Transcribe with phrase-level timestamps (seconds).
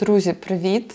[0.00, 0.94] Друзі, привіт!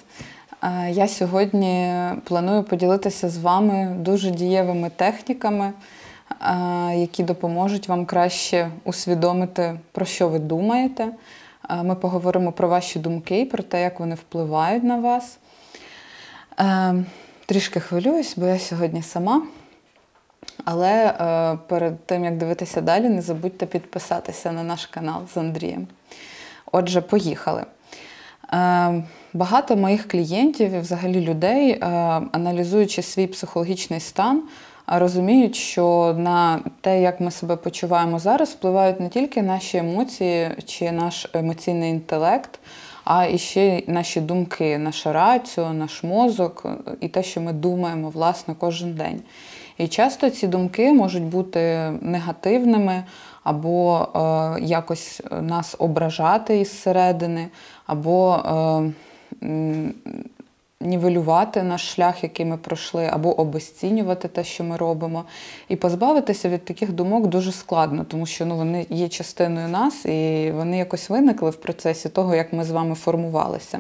[0.64, 5.74] Е, я сьогодні планую поділитися з вами дуже дієвими техніками,
[6.42, 11.08] е, які допоможуть вам краще усвідомити, про що ви думаєте.
[11.70, 15.38] Е, ми поговоримо про ваші думки, і про те, як вони впливають на вас.
[17.46, 19.44] Трішки хвилююсь, бо я сьогодні сама.
[20.66, 21.14] Але
[21.68, 25.88] перед тим, як дивитися далі, не забудьте підписатися на наш канал з Андрієм.
[26.72, 27.64] Отже, поїхали.
[28.54, 29.04] Е,
[29.34, 31.86] багато моїх клієнтів і взагалі людей, е,
[32.32, 34.44] аналізуючи свій психологічний стан,
[34.88, 40.92] розуміють, що на те, як ми себе почуваємо зараз, впливають не тільки наші емоції чи
[40.92, 42.60] наш емоційний інтелект,
[43.04, 46.66] а і ще наші думки, наша рацію, наш мозок
[47.02, 49.22] і те, що ми думаємо власне кожен день.
[49.82, 53.04] І часто ці думки можуть бути негативними
[53.44, 57.48] або е, якось нас ображати із середини,
[57.86, 58.36] або
[59.42, 59.92] е,
[60.82, 65.24] нівелювати наш шлях, який ми пройшли, або обесцінювати те, що ми робимо.
[65.70, 70.52] І позбавитися від таких думок дуже складно, тому що ну, вони є частиною нас і
[70.56, 73.80] вони якось виникли в процесі того, як ми з вами формувалися.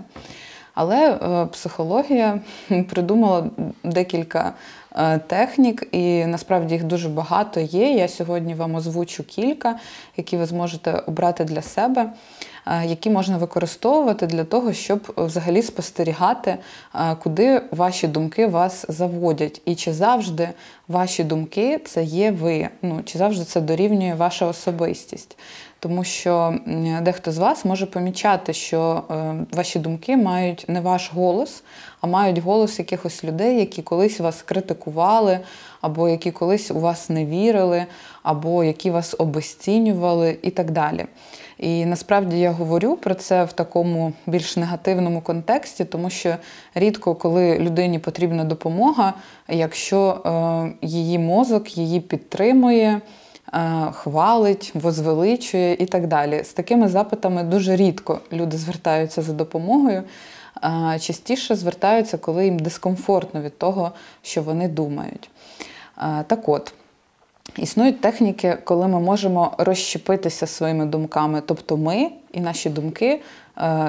[0.82, 2.40] Але е, психологія
[2.90, 3.46] придумала
[3.84, 4.54] декілька
[4.96, 7.92] е, технік, і насправді їх дуже багато є.
[7.92, 9.76] Я сьогодні вам озвучу кілька,
[10.18, 12.10] які ви зможете обрати для себе,
[12.68, 16.58] е, які можна використовувати для того, щоб взагалі спостерігати,
[17.23, 19.62] куди ваші думки вас заводять.
[19.66, 20.50] І чи завжди
[20.88, 25.38] ваші думки це є ви, ну чи завжди це дорівнює ваша особистість
[25.84, 26.56] тому що
[27.02, 31.64] дехто з вас може помічати, що е, ваші думки мають не ваш голос,
[32.02, 35.40] а мають голос якихось людей, які колись вас критикували,
[35.82, 37.86] або які колись у вас не вірили,
[38.23, 41.06] або які вас обесцінювали, і так далі.
[41.58, 46.36] І насправді я говорю про це в такому більш негативному контексті, тому що
[46.76, 49.14] рідко, коли людині потрібна допомога,
[49.48, 50.22] якщо
[50.82, 53.02] е, її мозок її підтримує.
[53.54, 56.44] Е, хвалить, возвеличує і так далі.
[56.44, 60.04] З такими запитами дуже рідко люди звертаються за допомогою.
[60.64, 63.92] Е, частіше звертаються, коли їм дискомфортно від того,
[64.22, 65.30] що вони думають.
[65.98, 66.73] Е, так от,
[67.58, 71.42] існують техніки, коли ми можемо розщепитися своїми думками.
[71.45, 73.22] Тобто ми і наші думки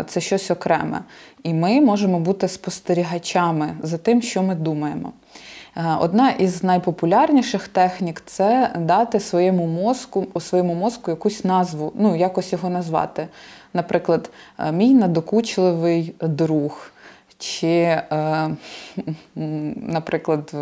[0.06, 1.00] це щось окреме.
[1.42, 5.12] І ми можемо бути спостерігачами за тим, що ми думаємо.
[5.76, 12.52] Е, одна із найпопулярніших технік це дати своєму мозку, своєму мозку якусь назву, ну якось
[12.52, 13.28] його назвати.
[13.74, 16.90] Наприклад, е, мій надокучливий друг,
[17.38, 18.50] чи, е,
[19.76, 20.54] наприклад,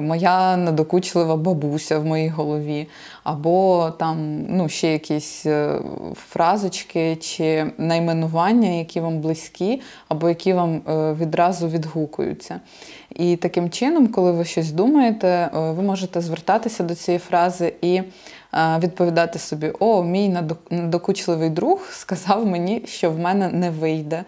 [0.00, 2.88] моя надокучлива бабуся в моїй голові,
[3.24, 5.46] або там ну, ще якісь
[6.14, 10.80] фразочки чи найменування, які вам близькі, або які вам
[11.18, 12.60] відразу відгукуються.
[13.18, 17.94] І таким чином, коли ви щось думаєте, е, ви можете звертатися до цієї фрази і
[17.94, 18.04] е,
[18.78, 20.36] відповідати собі: О, мій
[20.70, 24.24] надокучливий друг сказав мені, що в мене не вийде.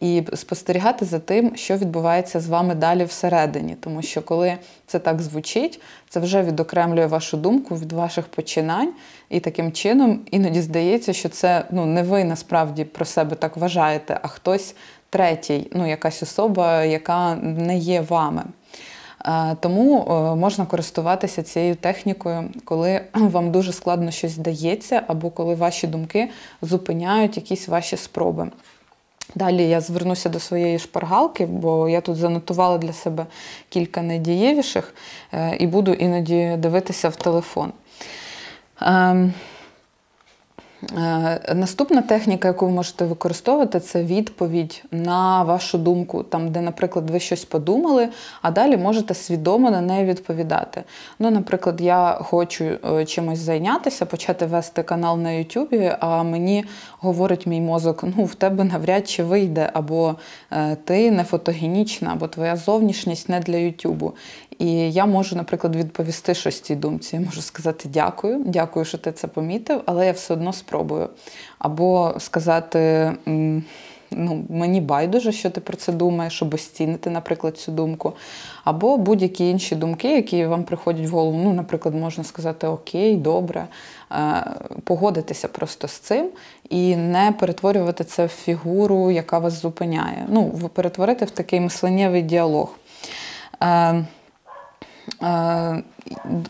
[0.00, 3.76] І спостерігати за тим, що відбувається з вами далі всередині.
[3.80, 4.54] Тому що, коли
[4.86, 8.92] це так звучить, це вже відокремлює вашу думку від ваших починань,
[9.28, 14.20] і таким чином іноді здається, що це ну не ви насправді про себе так вважаєте,
[14.22, 14.74] а хтось
[15.10, 18.42] третій, ну якась особа, яка не є вами.
[19.24, 25.54] Е, тому е, можна користуватися цією технікою, коли вам дуже складно щось дається, або коли
[25.54, 26.28] ваші думки
[26.62, 28.50] зупиняють якісь ваші спроби.
[29.34, 33.26] Далі я звернуся до своєї шпаргалки, бо я тут занотувала для себе
[33.68, 34.94] кілька найдієвіших
[35.32, 37.72] е, і буду іноді дивитися в телефон.
[40.82, 47.10] Е, наступна техніка, яку ви можете використовувати, це відповідь на вашу думку, там, де, наприклад,
[47.10, 48.08] ви щось подумали,
[48.42, 50.84] а далі можете свідомо на неї відповідати.
[51.18, 56.64] Ну, Наприклад, я хочу е, чимось зайнятися, почати вести канал на Ютубі, а мені
[57.00, 60.14] говорить мій мозок: ну, в тебе навряд чи вийде, або
[60.50, 64.14] е, ти не фотогенічна, або твоя зовнішність не для Ютубу.
[64.58, 67.16] І я можу, наприклад, відповісти щось цій думці.
[67.16, 71.08] Я можу сказати дякую, дякую, що ти це помітив, але я все одно спробую.
[71.58, 73.12] Або сказати.
[74.10, 78.12] Ну, Мені байдуже, що ти про це думаєш, або стінити, наприклад, цю думку.
[78.64, 81.40] Або будь-які інші думки, які вам приходять в голову.
[81.44, 83.66] Ну, Наприклад, можна сказати Окей, добре,
[84.12, 84.44] е,
[84.84, 86.28] погодитися просто з цим
[86.70, 90.26] і не перетворювати це в фігуру, яка вас зупиняє.
[90.28, 92.74] Ну, Перетворити в такий мисленнєвий діалог.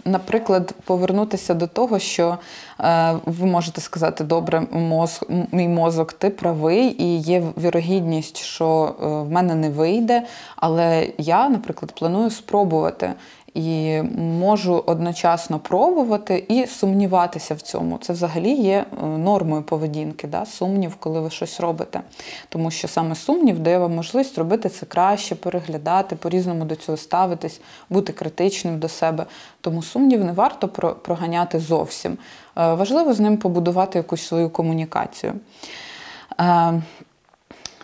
[0.04, 2.38] Наприклад, повернутися до того, що
[2.80, 5.22] е, ви можете сказати, добре, мозг,
[5.52, 10.22] мій мозок, ти правий, і є вірогідність, що е, в мене не вийде,
[10.56, 13.12] але я, наприклад, планую спробувати
[13.58, 17.98] і можу одночасно пробувати і сумніватися в цьому.
[17.98, 20.46] Це взагалі є е, нормою поведінки, да?
[20.46, 22.00] сумнів, коли ви щось робите.
[22.48, 27.60] Тому що саме сумнів дає вам можливість робити це краще, переглядати, по-різному до цього ставитись,
[27.90, 29.26] бути критичним до себе.
[29.60, 32.12] Тому сумнів не варто проганяти зовсім.
[32.12, 35.32] Е, важливо з ним побудувати якусь свою комунікацію.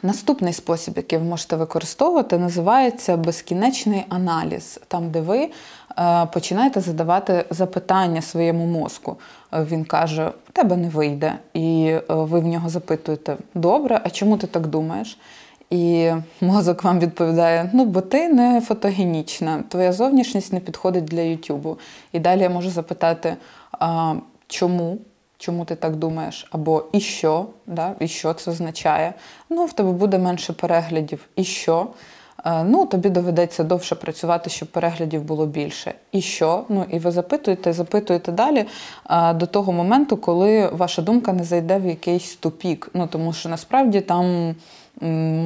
[0.04, 5.48] Наступний спосіб, який ви можете використовувати, називається безкінечний аналіз, там, де ви
[5.98, 9.16] е, починаєте задавати запитання своєму мозку.
[9.52, 11.38] Е, він каже, у тебе не вийде.
[11.54, 15.18] І е, ви в нього запитуєте, добре, а чому ти так думаєш?
[15.70, 16.10] І
[16.40, 21.78] мозок вам відповідає: ну, бо ти не фотогенічна, твоя зовнішність не підходить для Ютубу.
[22.12, 23.36] І далі я можу запитати,
[23.72, 24.14] а,
[24.46, 24.98] чому?
[25.44, 27.94] Чому ти так думаєш, або і що, да?
[28.00, 29.14] і що це означає.
[29.50, 31.86] Ну, в тебе буде менше переглядів, і що.
[32.46, 35.94] Е, ну, тобі доведеться довше працювати, щоб переглядів було більше.
[36.12, 36.64] І що?
[36.68, 38.64] Ну, і ви запитуєте, запитуєте далі
[39.10, 42.90] е, до того моменту, коли ваша думка не зайде в якийсь тупік.
[42.94, 44.54] Ну, тому що насправді там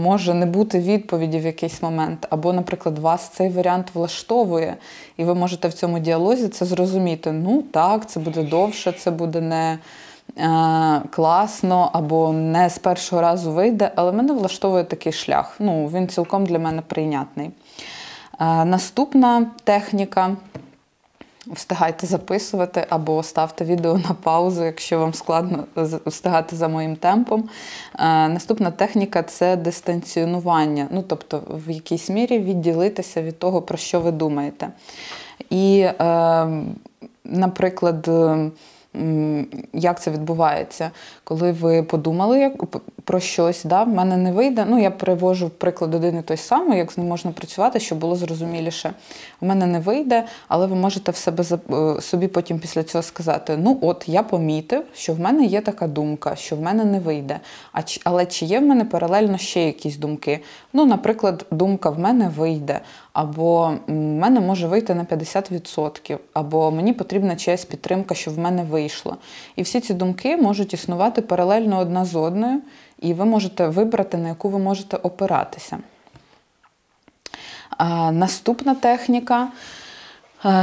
[0.02, 4.76] може не бути відповіді в якийсь момент, або, наприклад, вас цей варіант влаштовує,
[5.16, 7.32] і ви можете в цьому діалозі це зрозуміти.
[7.32, 9.78] Ну так, це буде довше, це буде не
[11.10, 15.56] класно, або не з першого разу вийде, але мене влаштовує такий шлях.
[15.58, 17.50] Ну, Він цілком для мене прийнятний.
[18.40, 20.36] Е, наступна техніка
[21.46, 25.64] встигайте записувати або ставте відео на паузу, якщо вам складно
[26.06, 27.48] встигати за моїм темпом.
[27.98, 30.88] Е, наступна техніка це дистанціонування.
[30.90, 34.68] Ну, тобто, в якійсь мірі відділитися від того, про що ви думаєте.
[35.50, 36.48] І, е,
[37.24, 38.10] наприклад,
[39.72, 40.90] як це відбувається,
[41.24, 42.52] коли ви подумали
[43.04, 44.66] про щось, да, в мене не вийде.
[44.68, 48.16] Ну, я привожу приклад один і той самий, як з ним можна працювати, щоб було
[48.16, 48.92] зрозуміліше.
[49.40, 53.58] У мене не вийде, але ви можете в себе е, собі потім після цього сказати:
[53.62, 57.40] ну, от я помітив, що в мене є така думка, що в мене не вийде.
[57.72, 60.40] А але чи є в мене паралельно ще якісь думки?
[60.72, 62.80] Ну, наприклад, думка в мене вийде,
[63.12, 68.62] або в мене може вийти на 50%, або мені потрібна чиясь підтримка, щоб в мене
[68.88, 69.16] вийшло.
[69.56, 72.60] І всі ці думки можуть існувати паралельно одна з одною,
[73.00, 75.78] і ви можете вибрати, на яку ви можете опиратися.
[77.70, 79.48] А, Наступна техніка.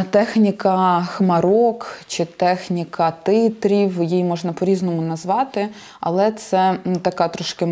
[0.10, 5.70] Техніка хмарок чи техніка титрів, її можна по-різному назвати,
[6.00, 7.66] але це така трошки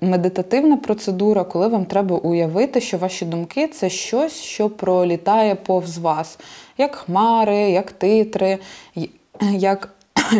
[0.00, 6.38] медитативна процедура, коли вам треба уявити, що ваші думки це щось, що пролітає повз вас,
[6.78, 8.58] як хмари, як титри,
[9.52, 9.88] як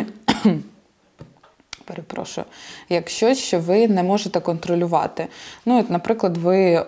[1.84, 2.44] перепрошую,
[2.88, 5.26] як щось, що ви не можете контролювати.
[5.66, 6.84] Ну, от, Наприклад, ви е,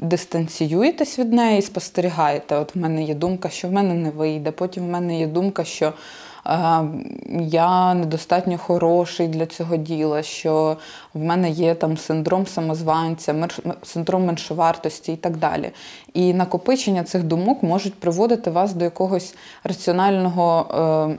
[0.00, 2.56] дистанціюєтесь від неї і спостерігаєте.
[2.56, 4.50] От в мене є думка, що в мене не вийде.
[4.50, 5.92] Потім в мене є думка, що
[7.40, 10.76] я недостатньо хороший для цього діла, що
[11.14, 13.48] в мене є там синдром самозванця,
[13.82, 15.70] синдром меншовартості і так далі.
[16.14, 19.34] І накопичення цих думок можуть приводити вас до якогось
[19.64, 21.16] раціонального.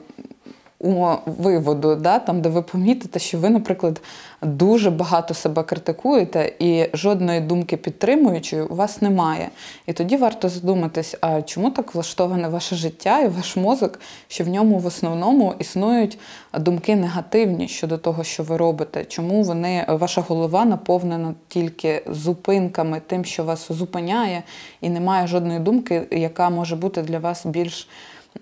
[0.83, 4.01] Е, виводу, да, там, де ви помітите, що ви, наприклад,
[4.41, 9.50] дуже багато себе критикуєте і жодної думки підтримуючої у вас немає.
[9.86, 14.48] І тоді варто задуматись, а чому так влаштоване ваше життя і ваш мозок, що в
[14.48, 16.19] ньому в основному існують
[16.60, 23.25] думки негативні щодо того, що ви робите, чому вони, ваша голова наповнена тільки зупинками, тим,
[23.25, 24.43] що вас зупиняє,
[24.81, 27.88] і немає жодної думки, яка може бути для вас більш.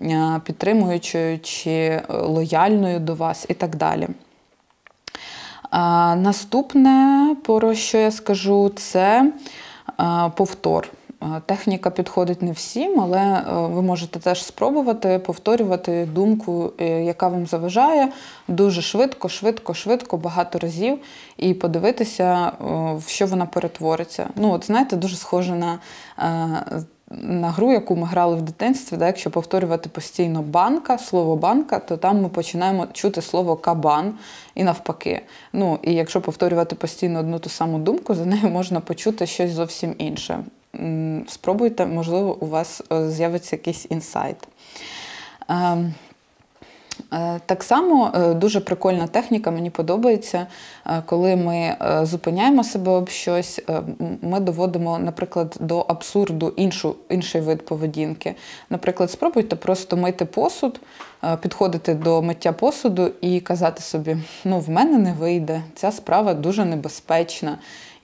[0.02, 4.08] Е, підтримуючою чи лояльною до вас і так далі.
[6.18, 9.32] Наступне, про що я скажу, це
[10.00, 10.90] е, повтор.
[11.22, 16.72] Е, техніка підходить не всім, але ви можете теж спробувати повторювати думку,
[17.04, 18.12] яка вам заважає,
[18.48, 21.00] дуже швидко, швидко, швидко, багато разів,
[21.38, 22.52] і подивитися,
[22.96, 24.30] в що вона перетвориться.
[24.36, 25.80] Ну, от знаєте, дуже схоже на
[27.12, 31.98] на гру, яку ми грали в дитинстві, да, якщо повторювати постійно банка, слово банка, то
[31.98, 34.14] там ми починаємо чути слово кабан
[34.56, 35.22] і навпаки.
[35.54, 39.96] Ну, І якщо повторювати постійно одну ту саму думку, за нею можна почути щось зовсім
[39.98, 40.44] інше.
[41.28, 44.38] Спробуйте, можливо, у вас е, з'явиться якийсь інсайт.
[47.14, 50.48] Е, так само е, дуже прикольна техніка, мені подобається,
[50.86, 53.62] е, коли ми зупиняємо себе об щось,
[54.22, 58.36] ми доводимо, наприклад, до абсурду іншу, інший вид поведінки.
[58.70, 60.80] Наприклад, спробуйте просто мити посуд,
[61.42, 66.66] підходити до миття посуду і казати собі: ну, в мене не вийде, ця справа дуже
[66.66, 67.58] небезпечна.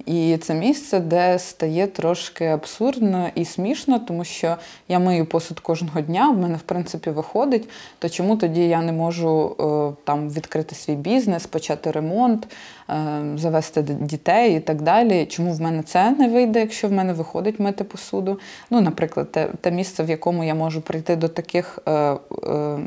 [0.06, 4.56] І це місце, де стає трошки абсурдно і смішно, тому що
[4.88, 7.70] я мию посуд кожного дня, в мене, в принципі, виходить.
[8.00, 12.48] То чому тоді я не можу е, там відкрити свій бізнес, почати ремонт,
[12.90, 15.26] е, завести дітей і так далі?
[15.26, 18.40] Чому в мене це не вийде, якщо в мене виходить мити посуду?
[18.70, 22.80] Ну, наприклад, те, те місце, в якому я можу прийти до таких е, е,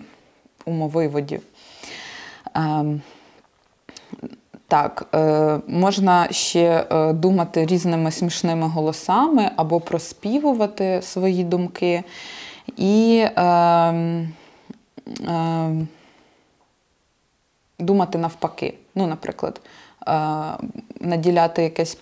[0.65, 1.41] умовиводів.
[4.69, 12.05] Так, е, можна ще е, думати різними смішними голосами або проспівувати свої думки.
[12.77, 13.43] І е,
[15.29, 15.87] е,
[17.79, 18.75] думати навпаки.
[18.95, 20.13] Ну, наприклад, е,
[21.01, 21.95] наділяти якусь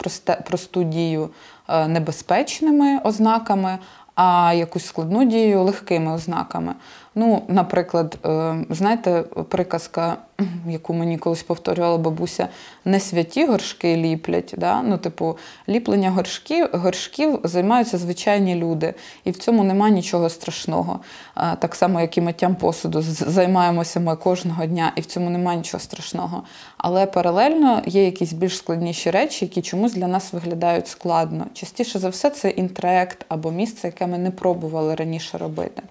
[0.45, 1.31] просту дію
[1.69, 3.79] е, небезпечними ознаками,
[4.15, 6.75] а якусь складну дію легкими ознаками.
[7.15, 10.17] Ну, наприклад, е, знаєте, приказка,
[10.69, 12.49] яку мені колись повторювала бабуся,
[12.85, 14.55] не святі горшки ліплять.
[14.59, 14.83] Да?
[14.83, 15.39] Ну, типу,
[15.69, 21.01] ліплення горшків горшків займаються звичайні люди, і в цьому немає нічого страшного.
[21.35, 25.81] Так само, як і миттям посуду, займаємося ми кожного дня, і в цьому немає нічого
[25.81, 26.43] страшного.
[26.77, 31.47] Але паралельно є якісь більш складніші речі, які чомусь для нас виглядають складно.
[31.55, 35.83] Частіше за все, це інтроект або місце, яке ми не пробували раніше робити.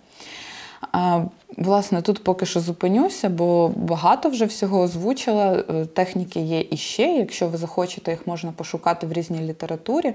[1.58, 5.64] Власне, тут поки що зупинюся, бо багато вже всього озвучила.
[5.70, 7.04] Е, техніки є і ще.
[7.04, 10.14] Якщо ви захочете, їх можна пошукати в різній літературі.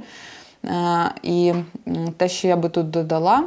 [0.65, 1.53] Е, і
[2.17, 3.45] те, що я би тут додала,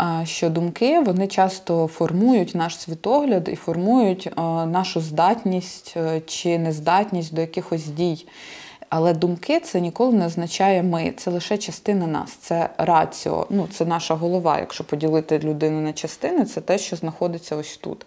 [0.00, 4.30] е, що думки вони часто формують наш світогляд і формують
[4.66, 5.96] нашу здатність
[6.26, 8.26] чи нездатність до якихось дій.
[8.96, 13.84] Але думки це ніколи не означає ми, це лише частина нас, це раціо, ну це
[13.84, 14.58] наша голова.
[14.58, 18.06] Якщо поділити людину на частини, це те, що знаходиться ось тут.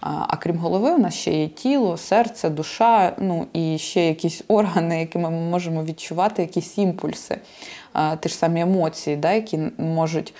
[0.00, 5.00] А крім голови, у нас ще є тіло, серце, душа, ну і ще якісь органи,
[5.00, 7.38] якими ми можемо відчувати якісь імпульси,
[8.20, 10.34] ті ж самі емоції, да, які можуть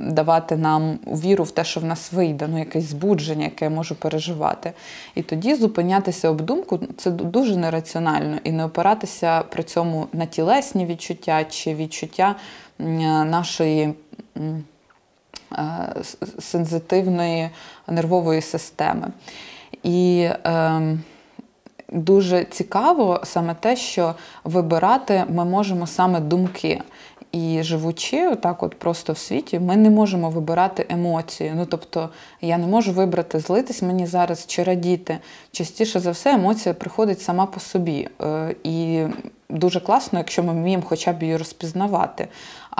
[0.00, 3.94] давати нам віру в те, що в нас вийде, ну якесь збудження, яке я можу
[3.94, 4.72] переживати.
[5.14, 10.86] І тоді зупинятися об думку це дуже нераціонально і не опиратися при цьому на тілесні
[10.86, 12.36] відчуття чи відчуття
[12.78, 13.94] нашої.
[15.52, 15.94] Е,
[16.38, 17.50] сензитивної
[17.88, 19.08] нервової системи.
[19.82, 20.80] І е,
[21.92, 26.82] дуже цікаво саме те, що вибирати ми можемо саме думки.
[27.32, 31.52] І живучи так, от просто в світі, ми не можемо вибирати емоції.
[31.56, 35.18] Ну тобто я не можу вибрати, злитись мені зараз чи радіти.
[35.52, 38.08] Частіше за все, емоція приходить сама по собі.
[38.22, 39.04] Е, і
[39.50, 42.28] дуже класно, якщо ми вміємо хоча б її розпізнавати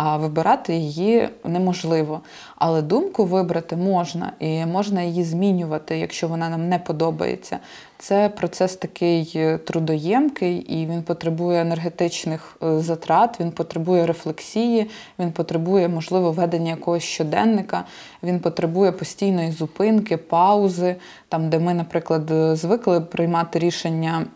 [0.00, 2.20] а вибирати її неможливо.
[2.56, 7.58] Але думку вибрати можна, і можна її змінювати, якщо вона нам не подобається.
[8.00, 15.32] Це процес такий е, трудоємкий, і він потребує енергетичних е, затрат, він потребує рефлексії, він
[15.32, 17.84] потребує, можливо, ведення якогось щоденника,
[18.22, 20.96] він потребує постійної зупинки, паузи,
[21.28, 24.26] там, де ми, наприклад, звикли приймати рішення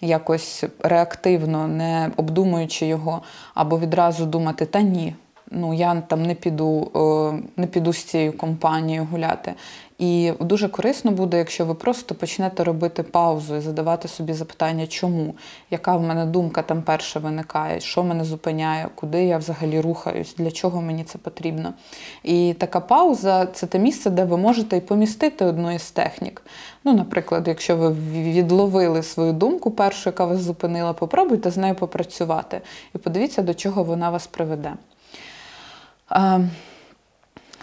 [0.00, 3.22] якось реактивно, не обдумуючи його,
[3.54, 5.14] або відразу думати, та ні.
[5.50, 9.54] Ну, я там не піду, е, не піду з цією компанією гуляти.
[9.98, 15.34] І дуже корисно буде, якщо ви просто почнете робити паузу і задавати собі запитання, чому,
[15.70, 20.50] яка в мене думка там перша виникає, що мене зупиняє, куди я взагалі рухаюсь, для
[20.50, 21.74] чого мені це потрібно.
[22.22, 26.42] І така пауза це те місце, де ви можете і помістити одну із технік.
[26.84, 32.60] Ну, наприклад, якщо ви відловили свою думку, першу, яка вас зупинила, попробуйте з нею попрацювати
[32.94, 34.72] і подивіться, до чого вона вас приведе.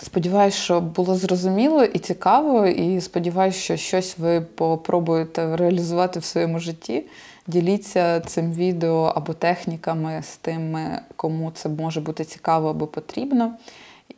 [0.01, 6.59] Сподіваюсь, що було зрозуміло і цікаво, і сподіваюся, що щось ви попробуєте реалізувати в своєму
[6.59, 7.03] житті.
[7.47, 13.53] Діліться цим відео або техніками з тими, кому це може бути цікаво або потрібно.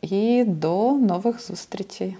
[0.02, 2.16] І до нових зустрічей!